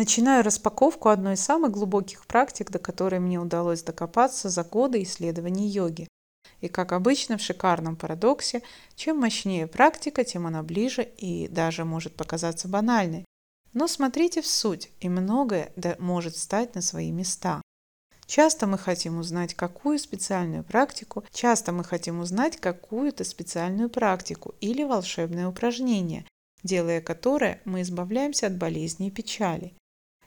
[0.00, 5.68] Начинаю распаковку одной из самых глубоких практик, до которой мне удалось докопаться за годы исследований
[5.68, 6.08] йоги.
[6.62, 8.62] И как обычно в шикарном парадоксе,
[8.96, 13.26] чем мощнее практика, тем она ближе и даже может показаться банальной.
[13.74, 17.60] Но смотрите в суть, и многое может стать на свои места.
[18.24, 24.82] Часто мы хотим узнать какую специальную практику, часто мы хотим узнать какую-то специальную практику или
[24.82, 26.24] волшебное упражнение,
[26.62, 29.74] делая которое мы избавляемся от болезней и печали.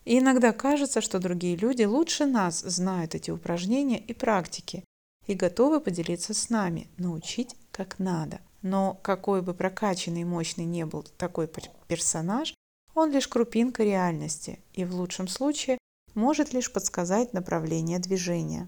[0.05, 4.83] И иногда кажется, что другие люди лучше нас знают эти упражнения и практики
[5.27, 8.41] и готовы поделиться с нами, научить как надо.
[8.61, 11.49] Но какой бы прокачанный и мощный не был такой
[11.87, 12.53] персонаж,
[12.93, 15.77] он лишь крупинка реальности и в лучшем случае
[16.13, 18.67] может лишь подсказать направление движения.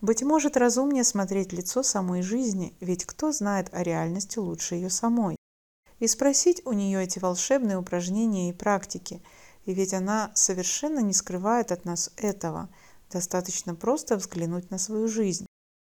[0.00, 5.36] Быть может, разумнее смотреть лицо самой жизни, ведь кто знает о реальности лучше ее самой,
[5.98, 9.22] и спросить у нее эти волшебные упражнения и практики–
[9.68, 12.70] и ведь она совершенно не скрывает от нас этого.
[13.10, 15.44] Достаточно просто взглянуть на свою жизнь.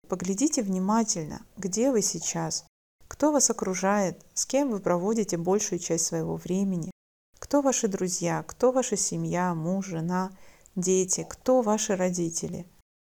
[0.08, 2.64] Поглядите внимательно, где вы сейчас,
[3.06, 6.90] кто вас окружает, с кем вы проводите большую часть своего времени,
[7.38, 10.30] кто ваши друзья, кто ваша семья, муж, жена,
[10.74, 12.66] дети, кто ваши родители.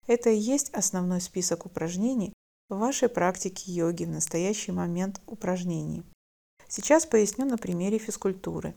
[0.08, 2.34] Это и есть основной список упражнений
[2.70, 6.04] в вашей практике йоги в настоящий момент упражнений.
[6.68, 8.76] Сейчас поясню на примере физкультуры.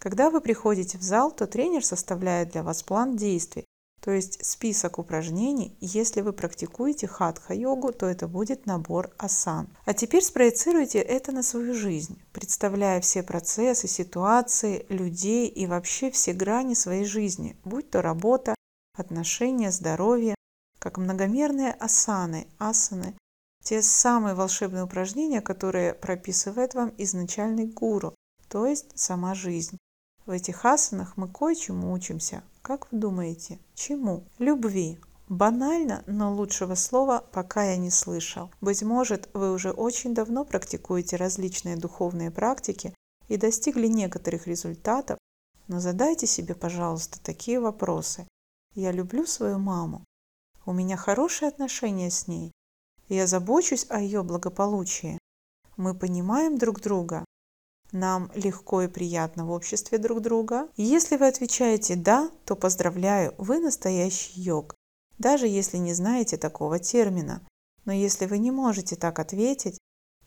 [0.00, 3.66] Когда вы приходите в зал, то тренер составляет для вас план действий,
[4.00, 5.76] то есть список упражнений.
[5.78, 9.68] Если вы практикуете хатха-йогу, то это будет набор асан.
[9.84, 16.32] А теперь спроецируйте это на свою жизнь, представляя все процессы, ситуации, людей и вообще все
[16.32, 18.54] грани своей жизни, будь то работа,
[18.96, 20.34] отношения, здоровье,
[20.78, 23.14] как многомерные асаны, асаны,
[23.62, 28.14] те самые волшебные упражнения, которые прописывает вам изначальный гуру,
[28.48, 29.76] то есть сама жизнь.
[30.30, 32.44] В этих асанах мы кое-чему учимся.
[32.62, 34.22] Как вы думаете, чему?
[34.38, 35.00] Любви.
[35.28, 38.48] Банально, но лучшего слова пока я не слышал.
[38.60, 42.94] Быть может, вы уже очень давно практикуете различные духовные практики
[43.26, 45.18] и достигли некоторых результатов,
[45.66, 48.28] но задайте себе, пожалуйста, такие вопросы.
[48.76, 50.04] Я люблю свою маму.
[50.64, 52.52] У меня хорошие отношения с ней.
[53.08, 55.18] Я забочусь о ее благополучии.
[55.76, 57.24] Мы понимаем друг друга.
[57.92, 60.68] Нам легко и приятно в обществе друг друга.
[60.76, 64.76] Если вы отвечаете «да», то поздравляю, вы настоящий йог,
[65.18, 67.42] даже если не знаете такого термина.
[67.84, 69.78] Но если вы не можете так ответить,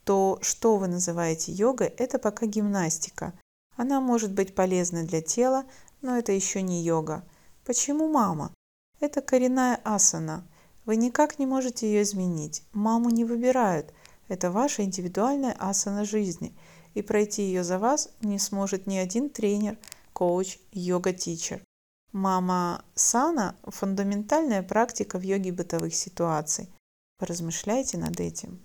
[0.04, 3.34] то что вы называете йогой, это пока гимнастика.
[3.78, 5.64] Она может быть полезна для тела,
[6.02, 7.24] но это еще не йога.
[7.64, 8.54] Почему мама?
[9.00, 10.46] Это коренная асана.
[10.86, 12.64] Вы никак не можете ее изменить.
[12.74, 13.94] Маму не выбирают.
[14.28, 16.54] Это ваша индивидуальная асана жизни–
[16.94, 19.78] и пройти ее за вас не сможет ни один тренер,
[20.14, 21.64] коуч, йога-тичер.
[22.12, 26.70] Мама Сана– фундаментальная практика в йоге бытовых ситуаций.
[27.18, 28.62] Поразмышляйте над этим.